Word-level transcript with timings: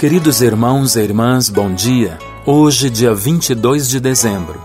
Queridos 0.00 0.40
irmãos 0.40 0.96
e 0.96 1.00
irmãs, 1.02 1.50
bom 1.50 1.74
dia. 1.74 2.18
Hoje, 2.46 2.88
dia 2.88 3.14
22 3.14 3.86
de 3.86 4.00
dezembro, 4.00 4.58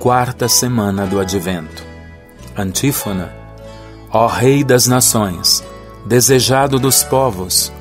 quarta 0.00 0.48
semana 0.48 1.06
do 1.06 1.20
Advento. 1.20 1.84
Antífona: 2.58 3.32
Ó 4.10 4.26
Rei 4.26 4.64
das 4.64 4.88
Nações, 4.88 5.62
desejado 6.04 6.76
dos 6.76 7.04
povos, 7.04 7.72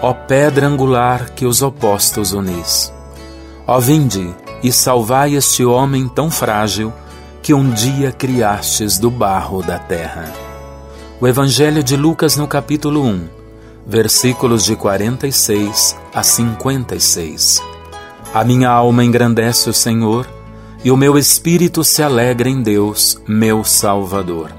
ó 0.00 0.14
pedra 0.14 0.68
angular 0.68 1.30
que 1.30 1.44
os 1.44 1.62
opostos 1.62 2.32
unis. 2.32 2.94
Ó 3.66 3.80
vinde 3.80 4.32
e 4.62 4.70
salvai 4.70 5.34
este 5.34 5.64
homem 5.64 6.06
tão 6.06 6.30
frágil 6.30 6.92
que 7.42 7.52
um 7.52 7.72
dia 7.72 8.12
criastes 8.12 9.00
do 9.00 9.10
barro 9.10 9.64
da 9.64 9.80
terra. 9.80 10.32
O 11.20 11.26
Evangelho 11.26 11.82
de 11.82 11.96
Lucas 11.96 12.36
no 12.36 12.46
capítulo 12.46 13.04
1, 13.04 13.41
versículos 13.86 14.64
de 14.64 14.76
46 14.76 15.96
a 16.14 16.22
56. 16.22 17.62
A 18.32 18.44
minha 18.44 18.70
alma 18.70 19.04
engrandece 19.04 19.68
o 19.68 19.74
Senhor, 19.74 20.26
e 20.84 20.90
o 20.90 20.96
meu 20.96 21.16
espírito 21.16 21.84
se 21.84 22.02
alegra 22.02 22.48
em 22.48 22.60
Deus, 22.60 23.20
meu 23.26 23.62
Salvador. 23.62 24.50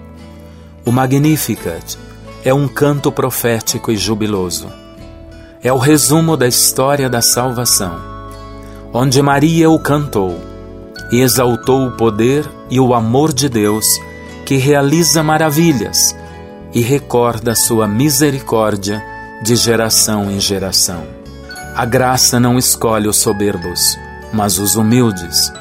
O 0.85 0.91
Magnificat 0.91 1.97
é 2.45 2.53
um 2.53 2.67
canto 2.67 3.11
profético 3.11 3.91
e 3.91 3.97
jubiloso. 3.97 4.69
É 5.61 5.71
o 5.71 5.77
resumo 5.77 6.37
da 6.37 6.47
história 6.47 7.09
da 7.09 7.21
salvação, 7.21 7.99
onde 8.93 9.21
Maria 9.21 9.69
o 9.69 9.79
cantou 9.79 10.39
e 11.11 11.19
exaltou 11.21 11.87
o 11.87 11.91
poder 11.91 12.49
e 12.69 12.79
o 12.79 12.93
amor 12.93 13.33
de 13.33 13.49
Deus 13.49 13.85
que 14.45 14.55
realiza 14.57 15.23
maravilhas 15.23 16.15
e 16.73 16.81
recorda 16.81 17.55
sua 17.55 17.87
misericórdia 17.87 19.12
de 19.43 19.57
geração 19.57 20.31
em 20.31 20.39
geração. 20.39 21.03
A 21.75 21.83
graça 21.83 22.39
não 22.39 22.57
escolhe 22.57 23.09
os 23.09 23.17
soberbos, 23.17 23.99
mas 24.31 24.57
os 24.57 24.77
humildes. 24.77 25.51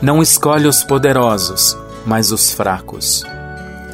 Não 0.00 0.22
escolhe 0.22 0.66
os 0.66 0.82
poderosos, 0.82 1.76
mas 2.06 2.32
os 2.32 2.52
fracos. 2.52 3.22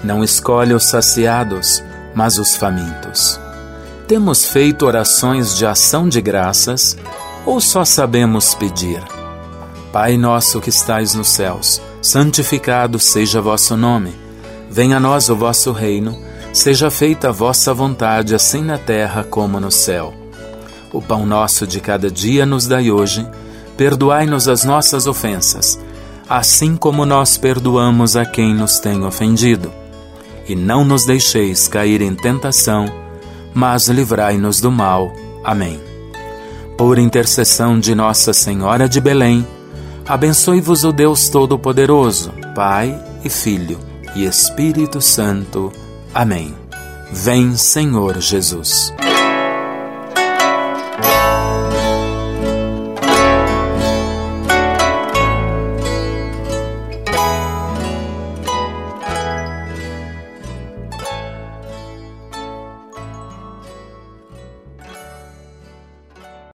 Não 0.04 0.22
escolhe 0.22 0.72
os 0.72 0.84
saciados, 0.84 1.82
mas 2.14 2.38
os 2.38 2.54
famintos. 2.54 3.40
Temos 4.06 4.44
feito 4.44 4.86
orações 4.86 5.56
de 5.56 5.66
ação 5.66 6.08
de 6.08 6.20
graças 6.20 6.96
ou 7.44 7.60
só 7.60 7.84
sabemos 7.84 8.54
pedir? 8.54 9.02
Pai 9.92 10.16
nosso 10.16 10.60
que 10.60 10.70
estais 10.70 11.14
nos 11.14 11.28
céus, 11.28 11.82
santificado 12.00 13.00
seja 13.00 13.40
vosso 13.40 13.76
nome. 13.76 14.14
Venha 14.70 14.98
a 14.98 15.00
nós 15.00 15.28
o 15.28 15.34
vosso 15.34 15.72
reino 15.72 16.27
Seja 16.52 16.90
feita 16.90 17.28
a 17.28 17.32
vossa 17.32 17.72
vontade, 17.74 18.34
assim 18.34 18.62
na 18.62 18.78
terra 18.78 19.22
como 19.22 19.60
no 19.60 19.70
céu. 19.70 20.14
O 20.92 21.02
pão 21.02 21.26
nosso 21.26 21.66
de 21.66 21.80
cada 21.80 22.10
dia 22.10 22.46
nos 22.46 22.66
dai 22.66 22.90
hoje. 22.90 23.26
Perdoai-nos 23.76 24.48
as 24.48 24.64
nossas 24.64 25.06
ofensas, 25.06 25.78
assim 26.28 26.76
como 26.76 27.06
nós 27.06 27.36
perdoamos 27.36 28.16
a 28.16 28.24
quem 28.24 28.52
nos 28.54 28.80
tem 28.80 29.04
ofendido. 29.04 29.70
E 30.48 30.56
não 30.56 30.84
nos 30.84 31.04
deixeis 31.04 31.68
cair 31.68 32.02
em 32.02 32.14
tentação, 32.14 32.86
mas 33.54 33.88
livrai-nos 33.88 34.60
do 34.60 34.72
mal. 34.72 35.12
Amém. 35.44 35.78
Por 36.76 36.98
intercessão 36.98 37.78
de 37.78 37.94
Nossa 37.94 38.32
Senhora 38.32 38.88
de 38.88 39.00
Belém, 39.00 39.46
abençoe-vos 40.08 40.84
o 40.84 40.92
Deus 40.92 41.28
Todo-Poderoso, 41.28 42.32
Pai 42.54 42.98
e 43.22 43.28
Filho 43.28 43.78
e 44.16 44.24
Espírito 44.24 45.00
Santo. 45.00 45.70
Amém. 46.14 46.54
Vem, 47.12 47.56
Senhor 47.56 48.20
Jesus. 48.20 48.92